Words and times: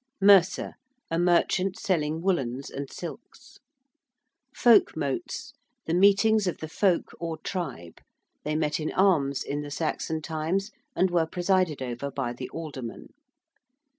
~mercer~: 0.19 0.73
a 1.11 1.19
merchant 1.19 1.77
selling 1.77 2.23
woollens 2.23 2.71
and 2.71 2.91
silks. 2.91 3.59
~folkmotes~: 4.51 5.53
the 5.85 5.93
meetings 5.93 6.47
of 6.47 6.57
the 6.57 6.67
folk 6.67 7.11
or 7.19 7.37
tribe: 7.37 8.01
they 8.43 8.55
met 8.55 8.79
in 8.79 8.91
arms 8.93 9.43
in 9.43 9.61
the 9.61 9.69
Saxon 9.69 10.19
times, 10.19 10.71
and 10.95 11.11
were 11.11 11.27
presided 11.27 11.83
over 11.83 12.09
by 12.09 12.33
the 12.33 12.49
alderman. 12.49 13.09